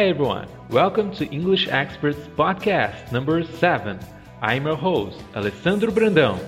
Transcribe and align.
Hi 0.00 0.06
everyone, 0.06 0.48
welcome 0.70 1.12
to 1.16 1.26
English 1.26 1.68
Experts 1.68 2.26
Podcast 2.34 3.12
number 3.12 3.44
7. 3.44 4.00
I'm 4.40 4.64
your 4.64 4.74
host, 4.74 5.22
Alessandro 5.36 5.92
Brandão. 5.92 6.40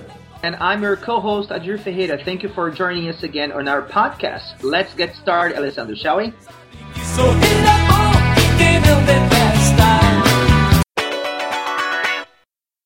And 0.43 0.57
I'm 0.57 0.81
your 0.83 0.97
co-host, 0.97 1.51
Adir 1.51 1.79
Ferreira. 1.79 2.17
Thank 2.25 2.43
you 2.43 2.49
for 2.49 2.71
joining 2.71 3.11
us 3.11 3.23
again 3.23 3.53
on 3.53 3.69
our 3.69 3.83
podcast. 3.83 4.63
Let's 4.63 4.95
get 4.95 5.15
started, 5.17 5.59
Alessandro, 5.59 5.95
shall 5.95 6.17
we? 6.17 6.33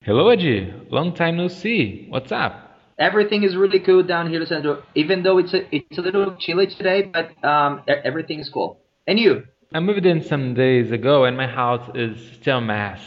Hello 0.03 0.35
Adir, 0.35 0.91
long 0.91 1.15
time 1.15 1.37
no 1.37 1.47
see. 1.47 2.07
What's 2.09 2.33
up? 2.33 2.81
Everything 2.99 3.45
is 3.45 3.55
really 3.55 3.79
cool 3.79 4.03
down 4.03 4.29
here, 4.29 4.41
Alessandro. 4.41 4.83
Even 4.97 5.23
though 5.23 5.39
it's 5.39 5.55
a, 5.55 5.63
it's 5.73 5.97
a 5.97 6.03
little 6.03 6.35
chilly 6.41 6.67
today, 6.67 7.03
but 7.03 7.31
um, 7.45 7.85
everything 7.87 8.41
is 8.41 8.49
cool. 8.49 8.81
And 9.07 9.21
you? 9.21 9.45
I 9.73 9.81
moved 9.81 10.07
in 10.07 10.23
some 10.23 10.55
days 10.55 10.93
ago 10.93 11.25
and 11.25 11.37
my 11.37 11.49
house 11.49 11.91
is 11.95 12.19
still 12.41 12.59
a 12.59 12.61
mess. 12.61 13.01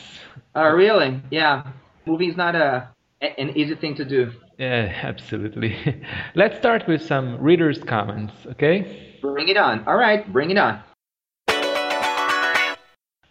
Oh, 0.54 0.70
really? 0.70 1.22
Yeah. 1.32 1.64
Moving 2.06 2.30
is 2.30 2.38
not 2.38 2.56
a 2.56 2.90
an 3.22 3.56
easy 3.56 3.76
thing 3.76 3.96
to 3.96 4.06
do. 4.06 4.32
Yeah, 4.58 4.92
absolutely. 5.04 5.78
Let's 6.36 6.58
start 6.58 6.86
with 6.88 7.02
some 7.02 7.42
readers' 7.42 7.80
comments, 7.80 8.34
okay? 8.52 9.18
Bring 9.22 9.48
it 9.48 9.58
on. 9.58 9.88
All 9.88 9.96
right, 9.96 10.32
bring 10.32 10.52
it 10.52 10.58
on. 10.58 10.80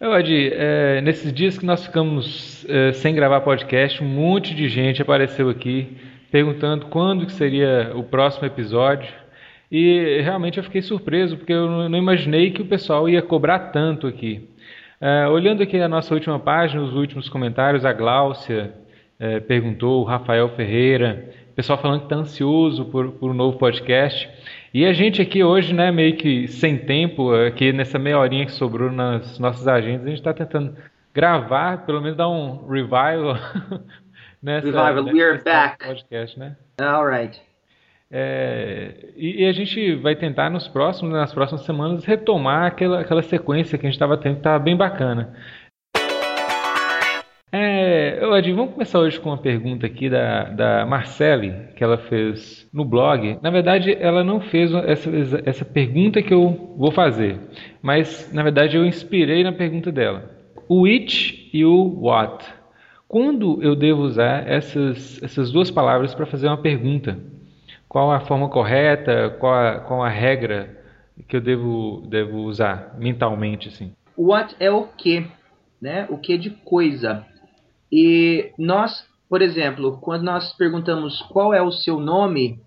Eu, 0.01 0.13
Adi, 0.13 0.49
é, 0.53 1.01
nesses 1.01 1.31
dias 1.33 1.57
que 1.57 1.65
nós 1.65 1.85
ficamos 1.85 2.65
é, 2.69 2.93
sem 2.93 3.13
gravar 3.13 3.41
podcast, 3.41 4.01
um 4.01 4.07
monte 4.07 4.55
de 4.55 4.69
gente 4.69 5.01
apareceu 5.01 5.49
aqui 5.49 5.97
perguntando 6.31 6.85
quando 6.87 7.25
que 7.25 7.33
seria 7.33 7.91
o 7.93 8.03
próximo 8.03 8.45
episódio. 8.45 9.11
E 9.71 10.19
realmente 10.21 10.57
eu 10.57 10.63
fiquei 10.63 10.81
surpreso, 10.81 11.37
porque 11.37 11.53
eu 11.53 11.69
não- 11.69 11.97
imaginei 11.97 12.51
que 12.51 12.61
o 12.61 12.65
pessoal 12.65 13.07
ia 13.07 13.21
cobrar 13.21 13.59
tanto 13.71 14.07
aqui. 14.07 14.49
É, 14.99 15.27
olhando 15.27 15.61
aqui 15.63 15.79
a 15.79 15.87
nossa 15.87 16.13
última 16.13 16.39
página, 16.39 16.81
os 16.81 16.93
últimos 16.95 17.29
comentários, 17.29 17.85
a 17.85 17.93
Gláucia 17.93 18.73
é, 19.19 19.39
perguntou, 19.39 20.01
o 20.01 20.03
Rafael 20.03 20.49
Ferreira, 20.49 21.29
o 21.51 21.55
pessoal 21.55 21.77
falando 21.77 21.99
que 21.99 22.05
está 22.05 22.15
ansioso 22.15 22.85
por, 22.85 23.11
por 23.11 23.29
um 23.31 23.33
novo 23.33 23.57
podcast. 23.57 24.29
E 24.73 24.85
a 24.85 24.93
gente 24.93 25.21
aqui 25.21 25.43
hoje, 25.43 25.73
né, 25.73 25.91
meio 25.91 26.15
que 26.15 26.47
sem 26.47 26.77
tempo, 26.77 27.33
aqui 27.33 27.71
nessa 27.73 27.99
meia 27.99 28.17
horinha 28.19 28.45
que 28.45 28.51
sobrou 28.51 28.91
nas 28.91 29.37
nossas 29.39 29.67
agendas, 29.67 30.05
a 30.05 30.09
gente 30.09 30.19
está 30.19 30.33
tentando 30.33 30.75
gravar, 31.13 31.85
pelo 31.85 32.01
menos 32.01 32.17
dar 32.17 32.29
um 32.29 32.65
revival 32.67 33.35
nessa, 34.41 34.65
Revival, 34.67 35.05
we 35.13 35.21
are 35.21 35.41
back. 35.43 35.85
podcast, 35.85 36.39
né? 36.39 36.55
All 36.81 37.05
right. 37.05 37.39
É, 38.11 39.11
e, 39.15 39.43
e 39.43 39.45
a 39.45 39.51
gente 39.51 39.95
vai 39.95 40.15
tentar 40.15 40.49
nos 40.49 40.67
próximos, 40.67 41.13
nas 41.13 41.33
próximas 41.33 41.63
semanas 41.63 42.03
retomar 42.05 42.65
aquela, 42.65 43.01
aquela 43.01 43.21
sequência 43.21 43.77
que 43.77 43.85
a 43.85 43.89
gente 43.89 43.95
estava 43.95 44.17
tendo, 44.17 44.33
que 44.33 44.39
estava 44.39 44.57
bem 44.57 44.75
bacana. 44.75 45.35
É, 47.51 48.19
Adi, 48.31 48.51
vamos 48.53 48.73
começar 48.73 48.99
hoje 48.99 49.19
com 49.19 49.29
uma 49.29 49.37
pergunta 49.37 49.85
aqui 49.85 50.07
da, 50.07 50.43
da 50.45 50.85
Marcele, 50.85 51.51
que 51.75 51.83
ela 51.83 51.97
fez 51.97 52.67
no 52.71 52.85
blog. 52.85 53.39
Na 53.41 53.49
verdade, 53.49 53.97
ela 53.99 54.23
não 54.23 54.39
fez 54.39 54.71
essa, 54.73 55.09
essa 55.43 55.65
pergunta 55.65 56.21
que 56.21 56.33
eu 56.33 56.75
vou 56.77 56.91
fazer, 56.91 57.39
mas 57.81 58.31
na 58.31 58.43
verdade 58.43 58.77
eu 58.77 58.85
inspirei 58.85 59.43
na 59.43 59.51
pergunta 59.51 59.91
dela. 59.91 60.29
O 60.67 60.81
which 60.81 61.49
e 61.51 61.65
o 61.65 61.99
what. 62.01 62.45
Quando 63.07 63.61
eu 63.63 63.75
devo 63.75 64.03
usar 64.03 64.47
essas, 64.47 65.21
essas 65.23 65.51
duas 65.51 65.71
palavras 65.71 66.13
para 66.13 66.27
fazer 66.27 66.47
uma 66.47 66.61
pergunta? 66.61 67.17
Qual 67.89 68.11
a 68.11 68.19
forma 68.19 68.47
correta? 68.47 69.31
Qual 69.39 69.51
a, 69.51 69.79
qual 69.79 70.03
a 70.03 70.09
regra 70.09 70.77
que 71.27 71.35
eu 71.35 71.41
devo, 71.41 72.03
devo 72.07 72.37
usar 72.43 72.95
mentalmente, 72.99 73.67
assim? 73.67 73.93
What 74.15 74.55
é 74.59 74.69
o 74.69 74.87
que, 74.87 75.25
né? 75.81 76.05
O 76.11 76.19
que 76.19 76.37
de 76.37 76.51
coisa. 76.51 77.25
E 77.91 78.51
nós, 78.59 79.07
por 79.27 79.41
exemplo, 79.41 79.97
quando 80.01 80.21
nós 80.21 80.53
perguntamos 80.53 81.19
qual 81.23 81.51
é 81.51 81.63
o 81.63 81.71
seu 81.71 81.99
nome, 81.99 82.61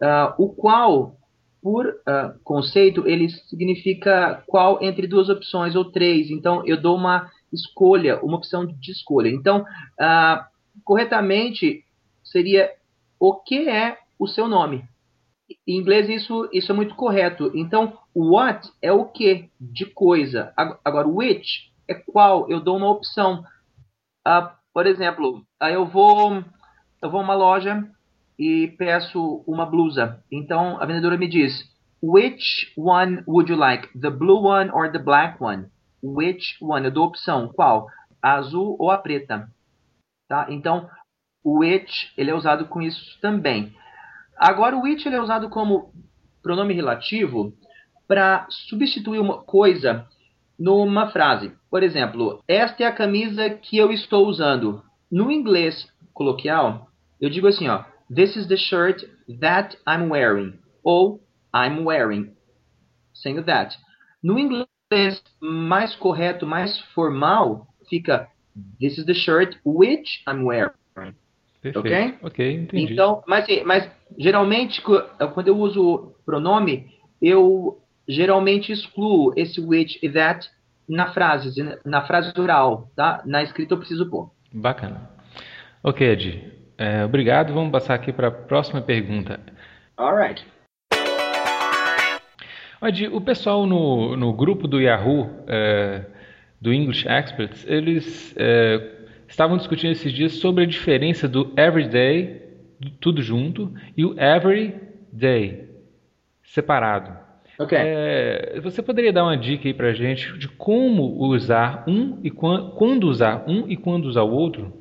ah, 0.00 0.34
o 0.38 0.48
qual, 0.48 1.14
por 1.62 1.94
ah, 2.06 2.34
conceito, 2.42 3.06
ele 3.06 3.28
significa 3.28 4.42
qual 4.46 4.82
entre 4.82 5.06
duas 5.06 5.28
opções 5.28 5.76
ou 5.76 5.84
três. 5.84 6.30
Então, 6.30 6.62
eu 6.64 6.80
dou 6.80 6.96
uma 6.96 7.30
escolha, 7.52 8.18
uma 8.22 8.38
opção 8.38 8.64
de 8.64 8.90
escolha. 8.90 9.28
Então, 9.28 9.62
ah, 10.00 10.48
corretamente, 10.82 11.84
seria 12.22 12.70
o 13.20 13.34
que 13.34 13.68
é 13.68 13.98
o 14.24 14.28
seu 14.28 14.48
nome. 14.48 14.84
Em 15.66 15.78
inglês 15.78 16.08
isso, 16.08 16.48
isso 16.52 16.72
é 16.72 16.74
muito 16.74 16.94
correto. 16.94 17.50
Então, 17.54 17.98
what 18.14 18.68
é 18.82 18.90
o 18.92 19.04
que 19.04 19.50
de 19.60 19.86
coisa. 19.86 20.52
Ag- 20.56 20.78
Agora, 20.84 21.06
which 21.06 21.70
é 21.88 21.94
qual. 21.94 22.48
Eu 22.50 22.60
dou 22.60 22.76
uma 22.76 22.90
opção. 22.90 23.44
Ah, 24.26 24.56
por 24.72 24.86
exemplo, 24.86 25.44
ah, 25.60 25.70
eu 25.70 25.86
vou 25.86 26.42
eu 27.02 27.10
vou 27.10 27.20
a 27.20 27.22
uma 27.24 27.34
loja 27.34 27.86
e 28.38 28.68
peço 28.78 29.44
uma 29.46 29.66
blusa. 29.66 30.22
Então, 30.32 30.80
a 30.80 30.86
vendedora 30.86 31.18
me 31.18 31.28
diz, 31.28 31.62
which 32.02 32.72
one 32.76 33.22
would 33.26 33.52
you 33.52 33.58
like? 33.58 33.86
The 33.98 34.10
blue 34.10 34.42
one 34.46 34.70
or 34.72 34.90
the 34.90 34.98
black 34.98 35.42
one? 35.42 35.66
Which 36.02 36.56
one? 36.62 36.86
Eu 36.86 36.90
dou 36.90 37.04
opção. 37.06 37.48
Qual? 37.54 37.86
A 38.22 38.34
azul 38.36 38.76
ou 38.78 38.90
a 38.90 38.96
preta? 38.96 39.48
Tá? 40.26 40.46
Então, 40.48 40.88
which 41.44 42.12
ele 42.16 42.30
é 42.30 42.34
usado 42.34 42.66
com 42.66 42.80
isso 42.80 43.20
também. 43.20 43.74
Agora, 44.36 44.76
o 44.76 44.82
which 44.82 45.06
ele 45.06 45.16
é 45.16 45.20
usado 45.20 45.48
como 45.48 45.92
pronome 46.42 46.74
relativo 46.74 47.52
para 48.06 48.46
substituir 48.50 49.18
uma 49.18 49.42
coisa 49.42 50.06
numa 50.58 51.10
frase. 51.10 51.52
Por 51.70 51.82
exemplo, 51.82 52.42
esta 52.46 52.82
é 52.82 52.86
a 52.86 52.92
camisa 52.92 53.50
que 53.50 53.76
eu 53.76 53.90
estou 53.90 54.26
usando. 54.26 54.82
No 55.10 55.30
inglês 55.30 55.86
coloquial, 56.12 56.88
eu 57.20 57.30
digo 57.30 57.46
assim, 57.46 57.68
ó, 57.68 57.84
this 58.14 58.36
is 58.36 58.46
the 58.46 58.56
shirt 58.56 59.04
that 59.40 59.76
I'm 59.88 60.10
wearing 60.10 60.58
ou 60.82 61.20
I'm 61.54 61.84
wearing, 61.84 62.34
sem 63.14 63.38
o 63.38 63.44
that. 63.44 63.76
No 64.22 64.38
inglês 64.38 64.66
mais 65.40 65.94
correto, 65.96 66.46
mais 66.46 66.78
formal, 66.94 67.66
fica 67.88 68.28
this 68.80 68.98
is 68.98 69.06
the 69.06 69.14
shirt 69.14 69.58
which 69.64 70.22
I'm 70.28 70.44
wearing. 70.44 70.74
Perfeito. 71.72 71.78
Ok? 71.78 72.18
Ok, 72.22 72.52
entendi. 72.52 72.92
Então, 72.92 73.22
mas, 73.26 73.44
assim, 73.44 73.62
mas 73.64 73.90
geralmente 74.18 74.82
quando 74.82 75.48
eu 75.48 75.56
uso 75.56 76.14
pronome, 76.26 76.90
eu 77.22 77.78
geralmente 78.06 78.70
excluo 78.70 79.32
esse 79.34 79.60
which 79.60 79.98
e 80.02 80.10
that 80.10 80.46
na 80.86 81.12
frase, 81.12 81.54
na 81.84 82.02
frase 82.02 82.38
oral, 82.38 82.90
tá? 82.94 83.22
Na 83.24 83.42
escrita 83.42 83.72
eu 83.72 83.78
preciso 83.78 84.10
pôr. 84.10 84.30
Bacana. 84.52 85.08
Ok, 85.82 86.06
Edi. 86.06 86.52
É, 86.76 87.02
obrigado. 87.02 87.54
Vamos 87.54 87.72
passar 87.72 87.94
aqui 87.94 88.12
para 88.12 88.28
a 88.28 88.30
próxima 88.30 88.82
pergunta. 88.82 89.40
Alright. 89.96 90.44
Edi, 92.82 93.08
o 93.08 93.22
pessoal 93.22 93.64
no, 93.64 94.14
no 94.16 94.34
grupo 94.34 94.68
do 94.68 94.78
Yahoo, 94.78 95.30
é, 95.46 96.04
do 96.60 96.74
English 96.74 97.08
Experts, 97.08 97.64
eles 97.66 98.34
é, 98.36 98.93
estavam 99.28 99.56
discutindo 99.56 99.92
esses 99.92 100.12
dias 100.12 100.32
sobre 100.34 100.64
a 100.64 100.66
diferença 100.66 101.28
do 101.28 101.52
everyday, 101.56 102.42
do 102.78 102.90
tudo 103.00 103.22
junto, 103.22 103.72
e 103.96 104.04
o 104.04 104.14
everyday, 104.18 105.68
separado. 106.44 107.16
Ok. 107.58 107.72
É, 107.74 108.60
você 108.60 108.82
poderia 108.82 109.12
dar 109.12 109.24
uma 109.24 109.36
dica 109.36 109.68
aí 109.68 109.74
pra 109.74 109.92
gente 109.94 110.38
de 110.38 110.48
como 110.48 111.04
usar 111.26 111.84
um 111.88 112.20
e 112.24 112.30
quan- 112.30 112.70
quando 112.76 113.04
usar 113.08 113.44
um 113.48 113.68
e 113.68 113.76
quando 113.76 114.06
usar 114.06 114.22
o 114.22 114.32
outro? 114.32 114.72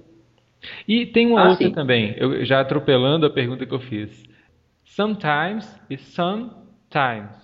E 0.87 1.05
tem 1.05 1.27
uma 1.27 1.37
Ah, 1.37 1.49
outra 1.49 1.69
sim. 1.69 1.71
também, 1.71 2.15
eu, 2.17 2.45
já 2.45 2.61
atropelando 2.61 3.25
a 3.25 3.29
pergunta 3.29 3.65
que 3.65 3.73
eu 3.73 3.79
fiz. 3.79 4.23
Sometimes 4.85 5.79
e 5.89 5.97
sometimes. 5.97 7.35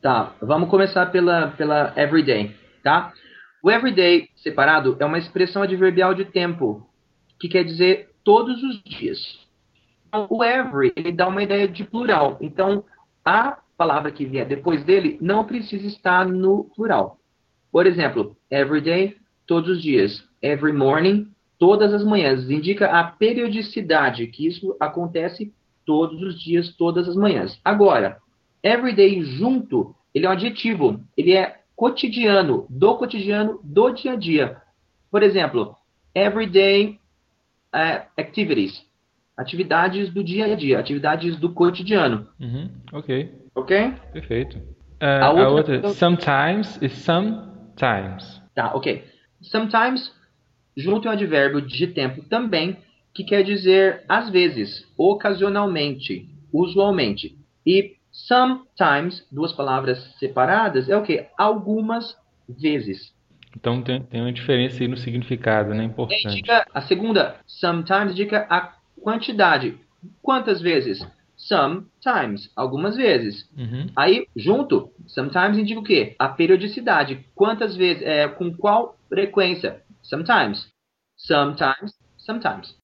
Tá, 0.00 0.32
vamos 0.40 0.70
começar 0.70 1.06
pela, 1.06 1.48
pela 1.52 1.92
everyday, 1.96 2.56
tá? 2.82 3.12
O 3.62 3.70
everyday 3.70 4.28
separado 4.36 4.96
é 5.00 5.04
uma 5.04 5.18
expressão 5.18 5.62
adverbial 5.62 6.14
de 6.14 6.24
tempo, 6.24 6.88
que 7.40 7.48
quer 7.48 7.64
dizer 7.64 8.10
todos 8.22 8.62
os 8.62 8.82
dias. 8.84 9.18
O 10.28 10.44
every, 10.44 10.92
ele 10.94 11.12
dá 11.12 11.26
uma 11.26 11.42
ideia 11.42 11.66
de 11.66 11.84
plural. 11.84 12.38
Então, 12.40 12.84
a 13.24 13.58
palavra 13.76 14.12
que 14.12 14.24
vier 14.24 14.46
depois 14.46 14.84
dele 14.84 15.18
não 15.20 15.44
precisa 15.44 15.86
estar 15.86 16.26
no 16.26 16.64
plural. 16.76 17.18
Por 17.70 17.86
exemplo, 17.86 18.36
everyday, 18.50 19.16
todos 19.46 19.76
os 19.76 19.82
dias. 19.82 20.24
Every 20.40 20.72
morning, 20.72 21.28
todas 21.58 21.92
as 21.92 22.04
manhãs. 22.04 22.48
Indica 22.48 22.86
a 22.86 23.04
periodicidade, 23.04 24.26
que 24.28 24.46
isso 24.46 24.76
acontece 24.78 25.52
todos 25.84 26.22
os 26.22 26.40
dias, 26.40 26.74
todas 26.76 27.08
as 27.08 27.16
manhãs. 27.16 27.60
Agora, 27.64 28.18
everyday 28.62 29.22
junto, 29.22 29.94
ele 30.14 30.26
é 30.26 30.28
um 30.28 30.32
adjetivo. 30.32 31.00
Ele 31.16 31.32
é 31.32 31.60
cotidiano, 31.88 32.66
do 32.68 32.96
cotidiano, 32.96 33.60
do 33.62 33.90
dia 33.90 34.12
a 34.14 34.16
dia. 34.16 34.56
Por 35.12 35.22
exemplo, 35.22 35.76
everyday 36.12 36.98
eh, 37.72 38.02
activities. 38.18 38.84
Atividades 39.36 40.12
do 40.12 40.24
dia 40.24 40.46
a 40.52 40.56
dia, 40.56 40.80
atividades 40.80 41.36
do 41.38 41.50
cotidiano. 41.54 42.26
Uhum, 42.40 42.68
ok, 42.92 43.32
Ok? 43.54 43.94
perfeito. 44.12 44.58
Ah, 45.00 45.26
A 45.26 45.28
a 45.28 45.32
outra- 45.32 45.76
outra, 45.76 45.88
sometimes 45.90 46.76
e 46.82 46.88
Sometimes. 46.88 48.42
Tá, 48.56 48.74
ok. 48.74 49.04
Sometimes, 49.40 50.12
junto 50.76 51.06
ao 51.06 51.14
advérbio 51.14 51.62
de 51.62 51.86
tempo 51.86 52.24
também, 52.24 52.76
que 53.14 53.22
quer 53.22 53.44
dizer 53.44 54.02
às 54.08 54.28
vezes, 54.30 54.84
ocasionalmente, 54.98 56.28
usualmente. 56.52 57.38
E 57.64 57.97
sometimes, 58.26 59.26
duas 59.30 59.52
palavras 59.52 59.98
separadas, 60.18 60.88
é 60.88 60.96
o 60.96 61.02
que? 61.02 61.26
Algumas 61.36 62.16
vezes. 62.48 63.14
Então 63.56 63.82
tem, 63.82 64.02
tem 64.02 64.20
uma 64.20 64.32
diferença 64.32 64.82
aí 64.82 64.88
no 64.88 64.96
significado, 64.96 65.72
né? 65.74 65.84
Importante. 65.84 66.26
Indica, 66.26 66.66
a 66.74 66.80
segunda, 66.82 67.36
sometimes, 67.46 68.12
indica 68.12 68.46
a 68.50 68.74
quantidade. 69.00 69.78
Quantas 70.20 70.60
vezes? 70.60 71.06
Sometimes, 71.36 72.50
algumas 72.56 72.96
vezes. 72.96 73.48
Uhum. 73.56 73.86
Aí, 73.94 74.26
junto, 74.34 74.90
sometimes 75.06 75.56
indica 75.56 75.80
o 75.80 75.84
quê? 75.84 76.16
A 76.18 76.28
periodicidade. 76.28 77.24
Quantas 77.34 77.76
vezes, 77.76 78.02
é, 78.02 78.26
com 78.28 78.52
qual 78.52 78.96
frequência? 79.08 79.82
Sometimes. 80.02 80.68
Sometimes, 81.16 81.94
sometimes. 82.16 82.76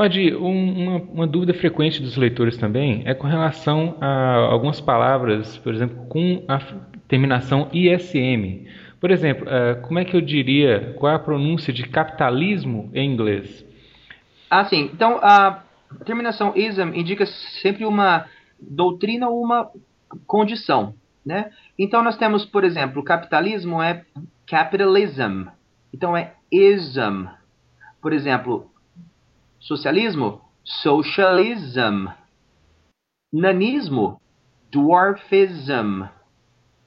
Odi, 0.00 0.32
um, 0.32 0.82
uma, 0.84 0.96
uma, 1.12 1.26
dúvida 1.26 1.52
frequente 1.52 2.00
dos 2.00 2.16
leitores 2.16 2.56
também 2.56 3.02
é 3.04 3.14
com 3.14 3.26
relação 3.26 3.96
a 4.00 4.36
algumas 4.48 4.80
palavras, 4.80 5.58
por 5.58 5.74
exemplo, 5.74 6.06
com 6.06 6.44
a 6.46 6.60
terminação 7.08 7.68
ISM. 7.72 8.68
Por 9.00 9.10
exemplo, 9.10 9.48
uh, 9.48 9.82
como 9.82 9.98
é 9.98 10.04
que 10.04 10.14
eu 10.14 10.20
diria, 10.20 10.94
qual 10.96 11.10
é 11.10 11.16
a 11.16 11.18
pronúncia 11.18 11.72
de 11.72 11.82
capitalismo 11.82 12.88
em 12.94 13.12
inglês? 13.12 13.66
Ah, 14.48 14.64
sim. 14.66 14.88
Então, 14.94 15.18
a 15.20 15.64
terminação 16.04 16.52
ism 16.54 16.94
indica 16.94 17.26
sempre 17.60 17.84
uma 17.84 18.26
doutrina 18.60 19.28
ou 19.28 19.42
uma 19.42 19.68
condição, 20.28 20.94
né? 21.26 21.50
Então, 21.76 22.04
nós 22.04 22.16
temos, 22.16 22.44
por 22.44 22.62
exemplo, 22.62 23.02
capitalismo 23.02 23.82
é 23.82 24.04
capitalism. 24.46 25.46
Então, 25.92 26.16
é 26.16 26.34
ism. 26.52 27.26
Por 28.00 28.12
exemplo, 28.12 28.70
socialismo, 29.58 30.40
socialism. 30.64 32.08
Nanismo, 33.32 34.20
dwarfism. 34.70 36.08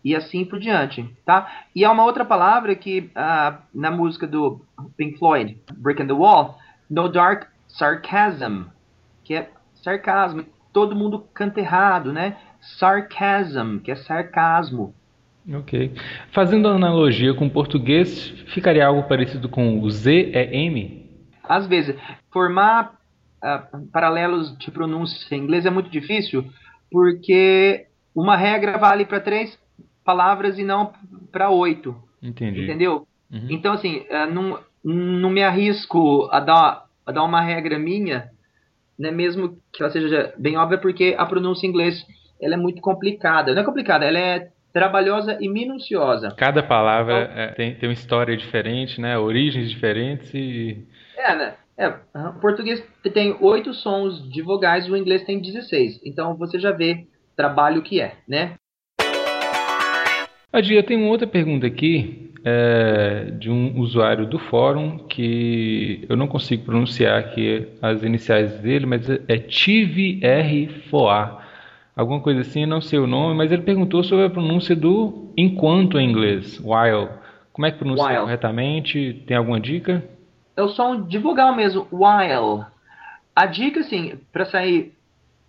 E 0.03 0.15
assim 0.15 0.43
por 0.43 0.59
diante, 0.59 1.07
tá? 1.23 1.65
E 1.75 1.85
há 1.85 1.91
uma 1.91 2.03
outra 2.03 2.25
palavra 2.25 2.73
que 2.75 3.11
uh, 3.11 3.57
na 3.73 3.91
música 3.91 4.25
do 4.25 4.59
Pink 4.97 5.19
Floyd, 5.19 5.61
Breaking 5.77 6.07
the 6.07 6.13
Wall, 6.13 6.57
no 6.89 7.07
dark 7.07 7.47
sarcasm, 7.67 8.63
que 9.23 9.35
é 9.35 9.49
sarcasmo. 9.75 10.45
Todo 10.73 10.95
mundo 10.95 11.27
canta 11.33 11.59
errado, 11.59 12.11
né? 12.11 12.37
Sarcasm, 12.59 13.77
que 13.77 13.91
é 13.91 13.95
sarcasmo. 13.95 14.95
Ok. 15.53 15.93
Fazendo 16.31 16.67
analogia 16.67 17.33
com 17.33 17.47
o 17.47 17.49
português, 17.49 18.29
ficaria 18.47 18.85
algo 18.85 19.03
parecido 19.03 19.49
com 19.49 19.81
o 19.81 19.89
Z 19.89 20.31
é 20.33 20.55
M? 20.55 21.00
Às 21.51 21.67
vezes. 21.67 21.95
Formar 22.31 22.93
uh, 23.43 23.87
paralelos 23.91 24.57
de 24.57 24.71
pronúncia 24.71 25.35
em 25.35 25.41
inglês 25.41 25.65
é 25.65 25.69
muito 25.69 25.89
difícil, 25.89 26.45
porque 26.89 27.87
uma 28.15 28.35
regra 28.35 28.77
vale 28.77 29.05
para 29.05 29.19
três 29.19 29.57
palavras 30.03 30.57
e 30.57 30.63
não 30.63 30.93
para 31.31 31.49
oito. 31.49 31.95
Entendi. 32.21 32.63
Entendeu? 32.63 33.07
Uhum. 33.31 33.47
Então, 33.49 33.73
assim, 33.73 34.05
uh, 34.09 34.31
não, 34.31 34.59
não 34.83 35.29
me 35.29 35.43
arrisco 35.43 36.27
a 36.31 36.39
dar 36.39 36.85
a 37.05 37.11
dar 37.11 37.23
uma 37.23 37.41
regra 37.41 37.79
minha, 37.79 38.29
né, 38.97 39.11
mesmo 39.11 39.57
que 39.73 39.81
ela 39.81 39.91
seja 39.91 40.33
bem 40.37 40.57
óbvia, 40.57 40.77
porque 40.77 41.15
a 41.17 41.25
pronúncia 41.25 41.65
em 41.65 41.69
inglês 41.69 42.05
ela 42.39 42.55
é 42.55 42.57
muito 42.57 42.81
complicada. 42.81 43.53
Não 43.53 43.61
é 43.61 43.65
complicada, 43.65 44.05
ela 44.05 44.19
é 44.19 44.51
trabalhosa 44.73 45.37
e 45.39 45.49
minuciosa. 45.49 46.33
Cada 46.37 46.63
palavra 46.63 47.23
então, 47.23 47.43
é, 47.43 47.47
tem, 47.49 47.75
tem 47.75 47.89
uma 47.89 47.93
história 47.93 48.35
diferente, 48.35 48.99
né? 48.99 49.17
Origens 49.17 49.69
diferentes 49.69 50.33
e... 50.33 50.85
É, 51.17 51.35
né? 51.35 51.53
É, 51.77 51.87
o 51.87 52.39
português 52.39 52.83
tem 53.13 53.35
oito 53.39 53.73
sons 53.73 54.29
de 54.29 54.41
vogais, 54.41 54.87
o 54.87 54.95
inglês 54.95 55.23
tem 55.23 55.39
16. 55.39 56.01
Então 56.05 56.35
você 56.35 56.59
já 56.59 56.71
vê 56.71 57.07
trabalho 57.35 57.81
que 57.81 57.99
é, 57.99 58.15
né? 58.27 58.55
Adi, 60.53 60.75
eu 60.75 60.83
tenho 60.83 61.07
outra 61.07 61.25
pergunta 61.25 61.65
aqui 61.65 62.33
é, 62.43 63.31
de 63.39 63.49
um 63.49 63.79
usuário 63.79 64.25
do 64.25 64.37
fórum 64.37 64.97
que 65.07 66.05
eu 66.09 66.17
não 66.17 66.27
consigo 66.27 66.65
pronunciar 66.65 67.19
aqui 67.19 67.67
as 67.81 68.03
iniciais 68.03 68.59
dele, 68.59 68.85
mas 68.85 69.09
é 69.09 69.37
TVR4A. 69.37 71.40
Alguma 71.95 72.19
coisa 72.21 72.41
assim, 72.41 72.65
não 72.65 72.81
sei 72.81 72.99
o 72.99 73.07
nome, 73.07 73.35
mas 73.35 73.51
ele 73.51 73.63
perguntou 73.63 74.03
sobre 74.03 74.25
a 74.25 74.29
pronúncia 74.29 74.75
do 74.75 75.31
enquanto 75.37 75.99
em 75.99 76.09
inglês, 76.09 76.59
while. 76.59 77.09
Como 77.51 77.65
é 77.65 77.71
que 77.71 77.77
pronuncia 77.77 78.05
while. 78.05 78.21
corretamente? 78.21 79.23
Tem 79.27 79.35
alguma 79.35 79.59
dica? 79.59 80.03
É 80.55 80.61
o 80.61 80.69
som 80.69 81.01
de 81.01 81.17
vogal 81.17 81.55
mesmo, 81.55 81.87
while. 81.91 82.65
A 83.35 83.45
dica, 83.45 83.81
assim, 83.81 84.17
para 84.31 84.45
sair 84.45 84.93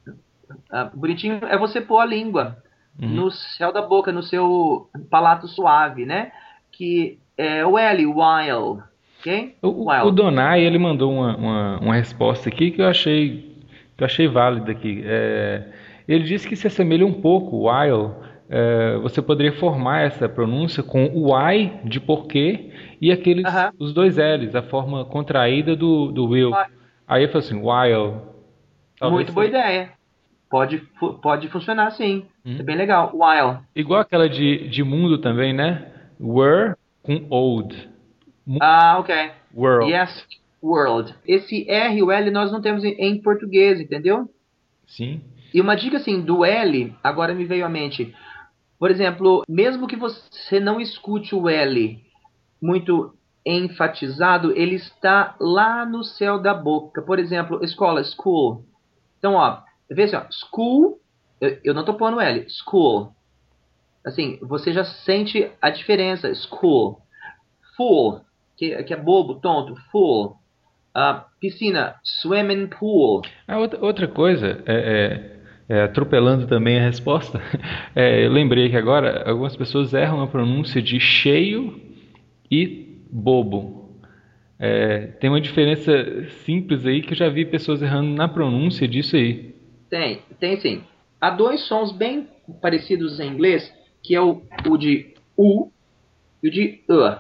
uh, 0.09 0.91
bonitinho, 0.95 1.39
é 1.43 1.57
você 1.57 1.81
pôr 1.81 1.99
a 1.99 2.05
língua 2.07 2.57
uhum. 3.01 3.09
no 3.09 3.31
céu 3.31 3.73
da 3.73 3.83
boca, 3.83 4.11
no 4.11 4.23
seu 4.23 4.89
palato 5.09 5.47
suave, 5.47 6.05
né? 6.05 6.33
que 6.73 7.19
é 7.37 7.65
o 7.65 7.79
L, 7.79 8.07
while. 8.07 8.83
Okay? 9.21 9.55
O, 9.63 9.89
while. 9.89 10.09
o 10.09 10.11
Donai, 10.11 10.65
ele 10.65 10.79
mandou 10.79 11.13
uma, 11.13 11.37
uma, 11.37 11.79
uma, 11.79 11.95
resposta 11.95 12.49
aqui 12.49 12.73
que 12.73 12.83
eu 12.83 12.89
achei, 12.89 13.57
que 13.97 14.03
eu 14.03 14.07
achei 14.07 14.27
válida 14.27 14.73
aqui. 14.73 15.03
É, 15.05 15.69
ele 16.07 16.25
disse 16.25 16.49
que 16.49 16.57
se 16.57 16.67
assemelha 16.67 17.07
um 17.07 17.13
pouco, 17.13 17.69
while, 17.69 18.11
é, 18.49 18.99
você 18.99 19.23
poderia 19.23 19.53
formar 19.53 20.03
essa 20.03 20.29
pronúncia 20.29 20.83
com 20.83 21.07
o 21.15 21.35
I 21.39 21.81
de 21.85 21.99
porquê 22.01 22.71
e 23.01 23.11
aqueles, 23.11 23.45
uh 23.45 23.49
-huh. 23.49 23.73
os 23.79 23.95
dois 23.95 24.17
L's, 24.17 24.55
a 24.55 24.63
forma 24.63 25.05
contraída 25.05 25.75
do, 25.75 26.13
do 26.13 26.29
will. 26.29 26.53
Aí 27.09 27.25
eu 27.25 27.29
falei 27.29 27.47
assim, 27.47 27.57
while. 27.57 28.21
Muito 29.11 29.33
boa 29.33 29.47
ideia. 29.47 29.91
Pode, 30.51 30.83
pode 31.23 31.49
funcionar 31.49 31.91
sim. 31.93 32.27
Hum. 32.45 32.57
É 32.59 32.63
bem 32.63 32.77
legal. 32.77 33.11
While. 33.15 33.61
Igual 33.75 34.01
aquela 34.01 34.29
de, 34.29 34.69
de 34.69 34.85
mundo 34.85 35.17
também, 35.19 35.55
né? 35.55 35.91
Were 36.21 36.75
com 37.03 37.27
old. 37.31 37.89
Ah, 38.61 38.99
ok. 38.99 39.31
World. 39.55 39.91
Yes, 39.91 40.27
world. 40.63 41.15
Esse 41.27 41.69
R 41.71 41.97
e 41.97 42.03
o 42.03 42.11
L 42.11 42.31
nós 42.31 42.53
não 42.53 42.61
temos 42.61 42.85
em 42.85 43.21
português, 43.23 43.81
entendeu? 43.81 44.29
Sim. 44.87 45.23
E 45.53 45.61
uma 45.61 45.77
dica 45.77 45.99
assim 45.99 46.21
do 46.21 46.45
L, 46.45 46.95
agora 47.03 47.35
me 47.35 47.45
veio 47.45 47.65
à 47.65 47.69
mente. 47.69 48.15
Por 48.79 48.91
exemplo, 48.91 49.43
mesmo 49.49 49.87
que 49.87 49.97
você 49.97 50.59
não 50.59 50.81
escute 50.81 51.35
o 51.35 51.49
L 51.49 52.03
muito 52.61 53.15
enfatizado, 53.45 54.53
ele 54.53 54.77
está 54.77 55.35
lá 55.41 55.85
no 55.85 56.05
céu 56.05 56.39
da 56.39 56.55
boca. 56.55 57.03
Por 57.03 57.19
exemplo, 57.19 57.63
escola, 57.65 58.03
school. 58.05 58.65
Então, 59.19 59.35
ó, 59.35 59.63
vê 59.91 60.05
assim, 60.05 60.17
ó, 60.17 60.25
school, 60.31 61.01
eu, 61.41 61.59
eu 61.65 61.75
não 61.75 61.85
tô 61.85 61.95
pondo 61.95 62.21
L, 62.21 62.47
school 62.49 63.15
assim, 64.05 64.39
você 64.43 64.73
já 64.73 64.85
sente 64.85 65.51
a 65.61 65.71
diferença. 65.71 66.33
School. 66.35 67.01
Fool, 67.77 68.21
que, 68.57 68.83
que 68.83 68.93
é 68.93 68.97
bobo, 68.97 69.41
tonto. 69.41 69.77
Fool. 69.91 70.37
Uh, 70.95 71.23
piscina. 71.41 71.97
Swimming 72.03 72.69
pool. 72.69 73.23
Ah, 73.47 73.59
outra, 73.59 73.85
outra 73.85 74.09
coisa, 74.09 74.63
é, 74.67 74.75
é, 74.75 75.42
é, 75.73 75.85
atropelando 75.85 76.47
também 76.47 76.79
a 76.79 76.85
resposta, 76.85 77.41
é, 77.97 78.29
lembrei 78.29 78.69
que 78.69 78.77
agora 78.77 79.27
algumas 79.27 79.57
pessoas 79.57 79.95
erram 79.95 80.21
a 80.21 80.27
pronúncia 80.27 80.83
de 80.83 81.01
cheio 81.01 81.81
e 82.51 82.99
bobo. 83.11 83.97
É, 84.59 85.07
tem 85.19 85.31
uma 85.31 85.41
diferença 85.41 85.91
simples 86.45 86.85
aí 86.85 87.01
que 87.01 87.15
eu 87.15 87.17
já 87.17 87.31
vi 87.31 87.47
pessoas 87.47 87.81
errando 87.81 88.11
na 88.11 88.29
pronúncia 88.29 88.87
disso 88.87 89.17
aí. 89.17 89.55
Tem, 89.89 90.21
tem 90.39 90.61
sim. 90.61 90.83
Há 91.19 91.31
dois 91.31 91.63
sons 91.63 91.91
bem 91.91 92.29
parecidos 92.61 93.19
em 93.19 93.33
inglês 93.33 93.73
que 94.03 94.15
é 94.15 94.21
o, 94.21 94.43
o 94.69 94.77
de 94.77 95.15
U 95.39 95.71
e 96.43 96.49
o 96.49 96.51
de 96.51 96.83
U. 96.87 97.17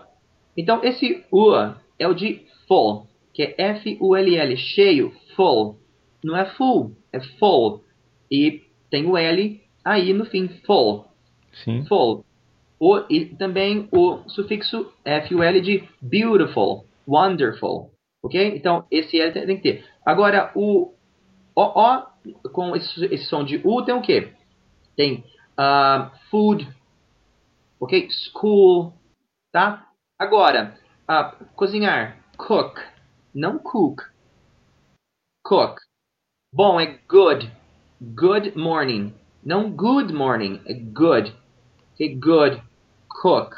Então, 0.54 0.85
esse 0.85 1.25
U 1.32 1.54
é 1.99 2.06
o 2.06 2.12
de 2.12 2.42
full, 2.68 3.06
que 3.32 3.42
é 3.44 3.54
F-U-L-L, 3.56 4.56
cheio, 4.59 5.11
full. 5.35 5.78
Não 6.23 6.37
é 6.37 6.44
full, 6.44 6.94
é 7.11 7.18
full. 7.38 7.82
E 8.33 8.65
tem 8.91 9.05
o 9.07 9.15
L 9.19 9.62
aí 9.85 10.15
no 10.15 10.25
fim, 10.25 10.49
full. 10.65 11.05
Sim. 11.53 11.85
Full. 11.85 12.25
O, 12.81 13.05
e 13.11 13.27
também 13.27 13.87
o 13.93 14.27
sufixo 14.27 14.91
F-U-L 15.05 15.61
de 15.61 15.87
beautiful, 16.01 16.87
wonderful. 17.07 17.91
Ok? 18.23 18.57
Então, 18.57 18.87
esse 18.91 19.21
L 19.21 19.33
tem, 19.33 19.45
tem 19.45 19.57
que 19.57 19.62
ter. 19.62 19.85
Agora, 20.07 20.51
o 20.55 20.95
O, 21.55 21.69
com 22.51 22.75
esse, 22.75 23.05
esse 23.05 23.27
som 23.27 23.45
de 23.45 23.61
U 23.62 23.85
tem 23.85 23.95
o 23.95 24.01
quê? 24.01 24.33
Tem 24.97 25.23
uh, 25.59 26.11
food, 26.31 26.67
ok? 27.79 28.09
School, 28.11 28.95
tá? 29.53 29.87
Agora, 30.19 30.79
uh, 31.11 31.45
cozinhar, 31.55 32.19
cook, 32.39 32.81
não 33.35 33.59
cook, 33.59 34.03
cook. 35.45 35.79
Bom 36.55 36.81
é 36.81 36.99
good, 37.09 37.53
good 38.02 38.56
morning, 38.56 39.14
não 39.44 39.71
good 39.71 40.12
morning, 40.12 40.61
é 40.66 40.75
good, 40.75 41.32
ok? 41.94 42.16
Good, 42.16 42.62
cook, 43.09 43.54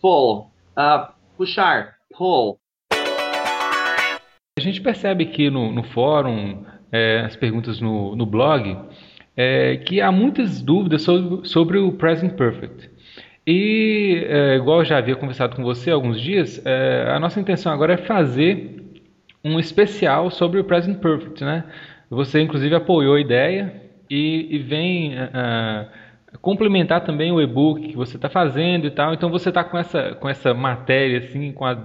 full, 0.00 0.50
uh, 0.76 1.12
puxar, 1.36 1.96
pull. 2.16 2.58
A 2.92 4.60
gente 4.60 4.80
percebe 4.80 5.24
aqui 5.24 5.50
no, 5.50 5.72
no 5.72 5.82
fórum, 5.82 6.64
é, 6.92 7.22
as 7.26 7.34
perguntas 7.34 7.80
no, 7.80 8.14
no 8.14 8.24
blog, 8.24 8.78
é, 9.36 9.78
que 9.78 10.00
há 10.00 10.12
muitas 10.12 10.62
dúvidas 10.62 11.02
sobre, 11.02 11.48
sobre 11.48 11.78
o 11.78 11.92
Present 11.92 12.34
Perfect. 12.34 12.88
E, 13.44 14.24
é, 14.28 14.56
igual 14.56 14.78
eu 14.80 14.84
já 14.84 14.98
havia 14.98 15.16
conversado 15.16 15.56
com 15.56 15.64
você 15.64 15.90
há 15.90 15.94
alguns 15.94 16.20
dias, 16.20 16.64
é, 16.64 17.10
a 17.10 17.18
nossa 17.18 17.40
intenção 17.40 17.72
agora 17.72 17.94
é 17.94 17.98
fazer 17.98 18.82
um 19.44 19.58
especial 19.58 20.30
sobre 20.30 20.60
o 20.60 20.64
Present 20.64 20.98
Perfect, 21.00 21.44
né? 21.44 21.64
Você, 22.10 22.40
inclusive, 22.40 22.74
apoiou 22.74 23.14
a 23.14 23.20
ideia 23.20 23.82
e, 24.08 24.56
e 24.56 24.58
vem 24.58 25.14
uh, 25.14 25.86
complementar 26.40 27.04
também 27.04 27.32
o 27.32 27.40
e-book 27.40 27.88
que 27.88 27.96
você 27.96 28.16
está 28.16 28.28
fazendo 28.28 28.86
e 28.86 28.90
tal. 28.90 29.12
Então, 29.12 29.30
você 29.30 29.48
está 29.48 29.64
com 29.64 29.76
essa, 29.76 30.14
com 30.14 30.28
essa 30.28 30.54
matéria, 30.54 31.18
assim, 31.18 31.52
com 31.52 31.64
a... 31.64 31.76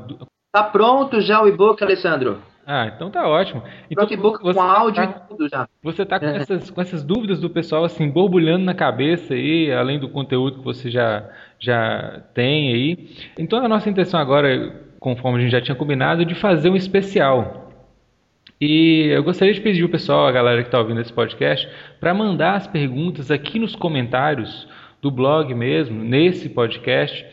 Tá 0.53 0.63
pronto 0.63 1.21
já 1.21 1.41
o 1.41 1.47
e-book, 1.47 1.83
Alessandro? 1.83 2.41
Ah, 2.65 2.85
então 2.85 3.09
tá 3.09 3.27
ótimo. 3.27 3.63
Então, 3.89 4.07
e-book 4.09 4.39
com 4.39 4.61
áudio 4.61 5.03
tá, 5.03 5.09
e 5.09 5.27
tudo 5.27 5.49
já. 5.49 5.67
Você 5.81 6.05
tá 6.05 6.19
com, 6.19 6.25
é. 6.25 6.37
essas, 6.37 6.69
com 6.69 6.79
essas 6.79 7.03
dúvidas 7.03 7.39
do 7.39 7.49
pessoal, 7.49 7.83
assim, 7.83 8.07
borbulhando 8.09 8.63
na 8.63 8.73
cabeça 8.73 9.33
aí, 9.33 9.71
além 9.71 9.99
do 9.99 10.09
conteúdo 10.09 10.59
que 10.59 10.63
você 10.63 10.89
já, 10.89 11.27
já 11.59 12.21
tem 12.33 12.73
aí. 12.73 13.09
Então, 13.37 13.63
a 13.63 13.67
nossa 13.67 13.89
intenção 13.89 14.19
agora, 14.19 14.73
conforme 14.99 15.39
a 15.39 15.41
gente 15.41 15.51
já 15.51 15.61
tinha 15.61 15.75
combinado, 15.75 16.21
é 16.21 16.25
de 16.25 16.35
fazer 16.35 16.69
um 16.69 16.75
especial 16.75 17.70
e 18.61 19.07
eu 19.07 19.23
gostaria 19.23 19.51
de 19.51 19.59
pedir 19.59 19.81
ao 19.81 19.89
pessoal, 19.89 20.27
a 20.27 20.31
galera 20.31 20.61
que 20.61 20.67
está 20.67 20.77
ouvindo 20.77 21.01
esse 21.01 21.11
podcast, 21.11 21.67
para 21.99 22.13
mandar 22.13 22.57
as 22.57 22.67
perguntas 22.67 23.31
aqui 23.31 23.57
nos 23.57 23.75
comentários 23.75 24.67
do 25.01 25.09
blog 25.09 25.51
mesmo, 25.55 26.03
nesse 26.03 26.47
podcast, 26.47 27.25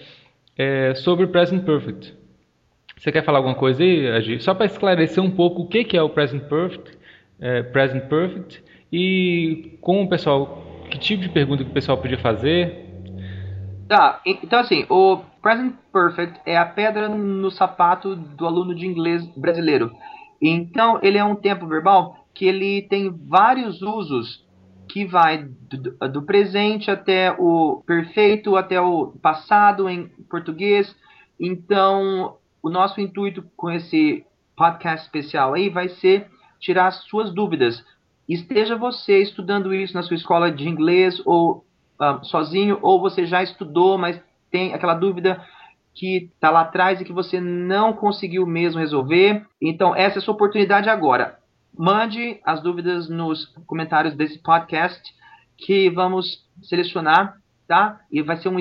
é, 0.56 0.94
sobre 0.94 1.26
o 1.26 1.28
Present 1.28 1.64
Perfect. 1.66 2.16
Você 2.96 3.12
quer 3.12 3.22
falar 3.22 3.40
alguma 3.40 3.54
coisa 3.54 3.82
aí, 3.82 4.08
Agir? 4.08 4.40
Só 4.40 4.54
para 4.54 4.64
esclarecer 4.64 5.22
um 5.22 5.30
pouco 5.30 5.62
o 5.62 5.68
que, 5.68 5.84
que 5.84 5.98
é 5.98 6.02
o 6.02 6.08
Present 6.08 6.44
Perfect, 6.44 6.96
é, 7.38 7.62
Present 7.62 8.04
Perfect 8.08 8.64
e 8.90 9.76
como 9.82 10.04
o 10.04 10.08
pessoal, 10.08 10.64
que 10.90 10.98
tipo 10.98 11.22
de 11.22 11.28
pergunta 11.28 11.62
que 11.62 11.70
o 11.70 11.74
pessoal 11.74 11.98
podia 11.98 12.18
fazer. 12.18 12.86
Tá, 13.86 14.22
então 14.24 14.60
assim, 14.60 14.86
o 14.88 15.18
Present 15.42 15.74
Perfect 15.92 16.40
é 16.46 16.56
a 16.56 16.64
pedra 16.64 17.06
no 17.06 17.50
sapato 17.50 18.16
do 18.16 18.46
aluno 18.46 18.74
de 18.74 18.86
inglês 18.86 19.26
brasileiro. 19.36 19.92
Então, 20.40 20.98
ele 21.02 21.18
é 21.18 21.24
um 21.24 21.34
tempo 21.34 21.66
verbal 21.66 22.26
que 22.34 22.46
ele 22.46 22.82
tem 22.82 23.10
vários 23.10 23.82
usos 23.82 24.46
que 24.88 25.04
vai 25.04 25.44
do, 25.44 26.08
do, 26.08 26.22
presente 26.22 26.90
até 26.90 27.34
o 27.38 27.82
perfeito, 27.86 28.56
até 28.56 28.80
o 28.80 29.08
passado 29.20 29.88
em 29.88 30.08
português. 30.30 30.94
Então, 31.38 32.36
o 32.62 32.70
nosso 32.70 33.00
intuito 33.00 33.44
com 33.56 33.70
esse 33.70 34.24
podcast 34.56 35.06
especial 35.06 35.54
aí 35.54 35.68
vai 35.68 35.88
ser 35.88 36.28
tirar 36.58 36.90
suas 36.90 37.32
dúvidas. 37.32 37.84
Esteja 38.28 38.76
você 38.76 39.22
estudando 39.22 39.74
isso 39.74 39.94
na 39.94 40.02
sua 40.02 40.16
escola 40.16 40.50
de 40.50 40.68
inglês 40.68 41.20
ou 41.24 41.64
um, 42.00 42.24
sozinho, 42.24 42.78
ou 42.82 43.00
você 43.00 43.26
já 43.26 43.42
estudou, 43.42 43.98
mas 43.98 44.20
tem 44.50 44.72
aquela 44.74 44.94
dúvida 44.94 45.44
que 45.98 46.30
está 46.32 46.48
lá 46.50 46.60
atrás 46.60 47.00
e 47.00 47.04
que 47.04 47.12
você 47.12 47.40
não 47.40 47.92
conseguiu 47.92 48.46
mesmo 48.46 48.78
resolver. 48.78 49.44
Então, 49.60 49.96
essa 49.96 50.18
é 50.18 50.20
a 50.20 50.22
sua 50.22 50.34
oportunidade 50.34 50.88
agora. 50.88 51.38
Mande 51.76 52.40
as 52.44 52.62
dúvidas 52.62 53.08
nos 53.08 53.46
comentários 53.66 54.14
desse 54.14 54.38
podcast 54.38 55.02
que 55.56 55.90
vamos 55.90 56.46
selecionar, 56.62 57.36
tá? 57.66 58.00
E 58.12 58.22
vai 58.22 58.36
ser 58.36 58.48
um, 58.48 58.58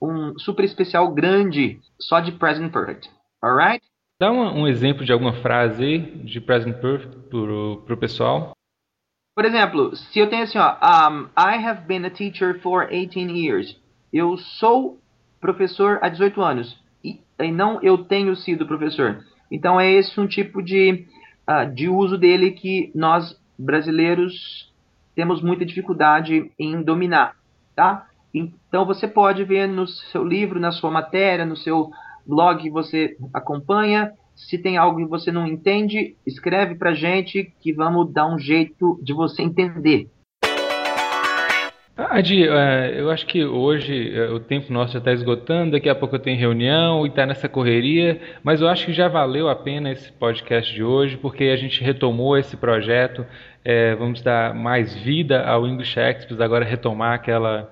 um 0.00 0.38
super 0.38 0.64
especial 0.64 1.12
grande 1.12 1.78
só 2.00 2.20
de 2.20 2.32
Present 2.32 2.72
Perfect. 2.72 3.10
Alright? 3.42 3.84
Dá 4.18 4.32
um, 4.32 4.62
um, 4.62 4.66
exemplo 4.66 5.04
de 5.04 5.12
alguma 5.12 5.34
frase 5.42 5.84
aí 5.84 5.98
de 6.24 6.40
Present 6.40 6.80
Perfect 6.80 7.16
para 7.28 7.94
o 7.94 7.98
pessoal. 7.98 8.52
Por 9.36 9.44
exemplo, 9.44 9.94
se 9.94 10.18
eu 10.18 10.28
tenho 10.28 10.42
assim, 10.42 10.58
ó, 10.58 10.72
um, 10.72 11.24
I 11.36 11.64
have 11.64 11.86
been 11.86 12.04
a 12.06 12.10
teacher 12.10 12.60
for 12.60 12.88
18 12.90 13.30
years. 13.30 13.76
Eu 14.10 14.38
sou 14.38 14.98
professor 15.40 15.98
há 16.02 16.08
18 16.08 16.40
anos 16.42 16.78
e, 17.04 17.20
e 17.40 17.52
não 17.52 17.80
eu 17.82 17.98
tenho 17.98 18.34
sido 18.36 18.66
professor. 18.66 19.24
Então 19.50 19.80
é 19.80 19.90
esse 19.90 20.20
um 20.20 20.26
tipo 20.26 20.62
de, 20.62 21.06
uh, 21.48 21.72
de 21.72 21.88
uso 21.88 22.18
dele 22.18 22.52
que 22.52 22.90
nós 22.94 23.38
brasileiros 23.58 24.72
temos 25.14 25.42
muita 25.42 25.66
dificuldade 25.66 26.50
em 26.58 26.82
dominar, 26.82 27.34
tá? 27.74 28.06
Então 28.32 28.84
você 28.84 29.08
pode 29.08 29.42
ver 29.44 29.66
no 29.66 29.86
seu 29.86 30.24
livro, 30.24 30.60
na 30.60 30.70
sua 30.70 30.90
matéria, 30.90 31.44
no 31.44 31.56
seu 31.56 31.90
blog 32.26 32.62
que 32.62 32.70
você 32.70 33.16
acompanha. 33.32 34.12
Se 34.36 34.58
tem 34.58 34.76
algo 34.76 34.98
que 34.98 35.06
você 35.06 35.32
não 35.32 35.46
entende, 35.46 36.14
escreve 36.24 36.76
pra 36.76 36.94
gente 36.94 37.52
que 37.60 37.72
vamos 37.72 38.12
dar 38.12 38.32
um 38.32 38.38
jeito 38.38 39.00
de 39.02 39.12
você 39.12 39.42
entender. 39.42 40.08
Adi, 41.98 42.46
é, 42.48 42.94
eu 42.96 43.10
acho 43.10 43.26
que 43.26 43.44
hoje 43.44 44.14
é, 44.14 44.30
o 44.30 44.38
tempo 44.38 44.72
nosso 44.72 44.92
já 44.92 45.00
está 45.00 45.12
esgotando, 45.12 45.72
daqui 45.72 45.88
a 45.88 45.96
pouco 45.96 46.14
eu 46.14 46.20
tenho 46.20 46.38
reunião 46.38 47.04
e 47.04 47.08
está 47.08 47.26
nessa 47.26 47.48
correria, 47.48 48.20
mas 48.40 48.60
eu 48.60 48.68
acho 48.68 48.86
que 48.86 48.92
já 48.92 49.08
valeu 49.08 49.48
a 49.48 49.56
pena 49.56 49.90
esse 49.90 50.12
podcast 50.12 50.72
de 50.72 50.80
hoje, 50.80 51.16
porque 51.16 51.46
a 51.46 51.56
gente 51.56 51.82
retomou 51.82 52.38
esse 52.38 52.56
projeto, 52.56 53.26
é, 53.64 53.96
vamos 53.96 54.22
dar 54.22 54.54
mais 54.54 54.94
vida 54.94 55.42
ao 55.42 55.66
English 55.66 55.98
Express, 55.98 56.40
agora 56.40 56.64
retomar 56.64 57.14
aquela, 57.14 57.68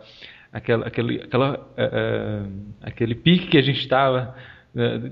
aquela, 0.52 0.88
aquele, 0.88 1.23
aquela, 1.23 1.61
uh, 1.78 2.52
aquele 2.83 3.14
pique 3.14 3.47
que 3.47 3.59
a 3.59 3.62
gente 3.62 3.78
estava 3.78 4.35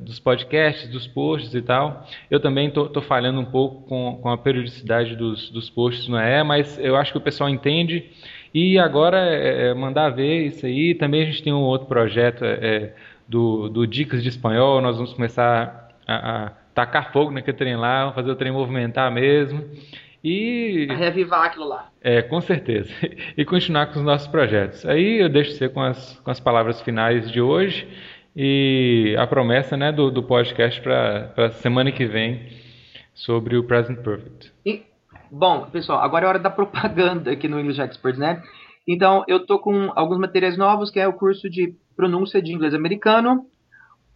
dos 0.03 0.21
podcasts, 0.21 0.91
dos 0.91 1.07
posts 1.07 1.55
e 1.55 1.63
tal. 1.63 2.07
Eu 2.31 2.39
também 2.39 2.69
estou 2.69 3.01
falhando 3.01 3.41
um 3.41 3.47
pouco 3.47 3.89
com, 3.89 4.19
com 4.21 4.29
a 4.29 4.37
periodicidade 4.37 5.17
dos, 5.17 5.49
dos 5.51 5.71
posts, 5.71 6.07
não 6.07 6.19
é? 6.19 6.43
Mas 6.43 6.79
eu 6.79 6.97
acho 6.97 7.13
que 7.13 7.17
o 7.17 7.21
pessoal 7.21 7.49
entende 7.49 8.11
e 8.55 8.79
agora 8.79 9.19
é, 9.19 9.71
é, 9.71 9.75
mandar 9.75 10.11
ver 10.11 10.47
isso 10.47 10.65
aí. 10.65 10.95
Também 10.95 11.23
a 11.23 11.27
gente 11.27 11.43
tem 11.43 11.53
um 11.53 11.63
outro 11.63 11.89
projeto 11.89 12.45
é, 12.45 12.53
é, 12.53 12.95
do, 13.29 13.69
do 13.69 13.85
Dicas 13.85 14.23
de 14.23 14.29
Espanhol. 14.29 14.81
Nós 14.81 14.95
vamos 14.95 15.13
começar 15.13 15.89
a, 16.07 16.45
a 16.45 16.51
tacar 16.73 17.13
fogo 17.13 17.33
naquele 17.33 17.57
trem 17.57 17.77
lá, 17.77 18.03
vamos 18.03 18.15
fazer 18.15 18.31
o 18.31 18.37
trem 18.37 18.53
movimentar 18.53 19.11
mesmo. 19.11 19.65
E. 20.23 20.87
A 20.89 20.95
revivar 20.95 21.47
aquilo 21.47 21.67
lá. 21.67 21.91
É, 22.01 22.23
com 22.23 22.41
certeza. 22.41 22.91
E 23.37 23.45
continuar 23.45 23.87
com 23.87 23.99
os 23.99 24.05
nossos 24.05 24.29
projetos. 24.29 24.87
Aí 24.87 25.21
eu 25.21 25.29
deixo 25.29 25.51
você 25.51 25.69
com 25.69 25.83
as, 25.83 26.21
com 26.21 26.31
as 26.31 26.39
palavras 26.39 26.81
finais 26.81 27.29
de 27.31 27.41
hoje 27.41 27.89
e 28.37 29.17
a 29.19 29.27
promessa 29.27 29.77
né, 29.77 29.91
do, 29.91 30.13
do 30.13 30.23
podcast 30.23 30.81
para 30.81 31.33
a 31.37 31.51
semana 31.51 31.91
que 31.91 32.07
vem 32.07 32.49
sobre 33.13 33.57
o 33.57 33.65
Present 33.65 33.99
Perfect. 33.99 34.53
E 34.65 34.83
Bom, 35.31 35.67
pessoal, 35.71 36.01
agora 36.01 36.27
é 36.27 36.29
hora 36.29 36.39
da 36.39 36.51
propaganda 36.51 37.31
aqui 37.33 37.49
no 37.49 37.59
English 37.59 37.81
Experts, 37.81 38.19
né? 38.19 38.43
Então, 38.87 39.25
eu 39.27 39.45
tô 39.47 39.59
com 39.59 39.91
alguns 39.97 40.19
materiais 40.19 40.57
novos, 40.59 40.91
que 40.91 41.01
é 41.01 41.09
o 41.09 41.13
curso 41.13 41.49
de 41.49 41.75
pronúncia 41.97 42.43
de 42.43 42.53
inglês 42.53 42.75
americano, 42.75 43.47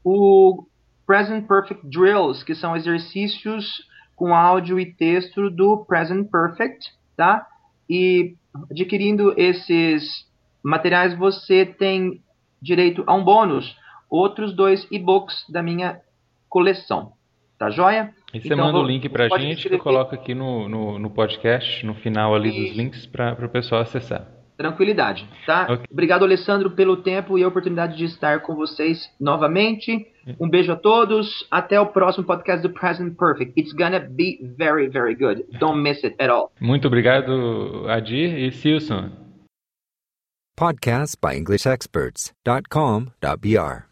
o 0.04 0.66
Present 1.06 1.46
Perfect 1.46 1.88
Drills, 1.88 2.44
que 2.44 2.54
são 2.54 2.76
exercícios 2.76 3.86
com 4.14 4.34
áudio 4.34 4.78
e 4.78 4.92
texto 4.94 5.48
do 5.48 5.84
Present 5.86 6.30
Perfect, 6.30 6.92
tá? 7.16 7.46
E 7.88 8.34
adquirindo 8.70 9.32
esses 9.38 10.26
materiais, 10.62 11.16
você 11.16 11.64
tem 11.64 12.22
direito 12.60 13.02
a 13.06 13.14
um 13.14 13.24
bônus, 13.24 13.76
outros 14.10 14.54
dois 14.54 14.86
e-books 14.90 15.44
da 15.48 15.62
minha 15.62 16.00
coleção. 16.48 17.12
Tá 17.58 17.70
joia? 17.70 18.14
E 18.32 18.40
você 18.40 18.46
então, 18.48 18.58
manda 18.58 18.78
o 18.78 18.82
link 18.82 19.08
pra 19.08 19.28
gente 19.38 19.68
que 19.68 19.74
eu 19.74 19.78
coloco 19.78 20.14
aqui 20.14 20.34
no, 20.34 20.68
no, 20.68 20.98
no, 20.98 21.08
podcast, 21.10 21.86
no 21.86 21.94
final 21.94 22.34
ali 22.34 22.50
e... 22.50 22.68
dos 22.68 22.76
links, 22.76 23.06
para 23.06 23.44
o 23.44 23.48
pessoal 23.48 23.80
acessar. 23.82 24.26
Tranquilidade, 24.56 25.28
tá? 25.46 25.66
Okay. 25.70 25.86
Obrigado, 25.90 26.24
Alessandro, 26.24 26.70
pelo 26.72 26.96
tempo 26.96 27.38
e 27.38 27.44
a 27.44 27.48
oportunidade 27.48 27.96
de 27.96 28.04
estar 28.04 28.40
com 28.40 28.56
vocês 28.56 29.08
novamente. 29.20 30.08
Um 30.38 30.50
beijo 30.50 30.72
a 30.72 30.76
todos. 30.76 31.46
Até 31.48 31.80
o 31.80 31.86
próximo 31.86 32.26
podcast 32.26 32.66
do 32.66 32.74
Present 32.74 33.16
Perfect. 33.16 33.52
It's 33.56 33.72
gonna 33.72 34.00
be 34.00 34.40
very, 34.58 34.88
very 34.88 35.14
good. 35.14 35.44
Don't 35.60 35.80
miss 35.80 36.02
it 36.02 36.16
at 36.18 36.28
all. 36.28 36.50
Muito 36.60 36.88
obrigado, 36.88 37.88
Adir, 37.88 38.36
e 38.36 38.50
see 38.50 38.72
you 38.72 38.80
soon. 38.80 39.12
Podcast 40.56 41.16
by 41.22 41.36
EnglishExperts.com.br 41.36 43.87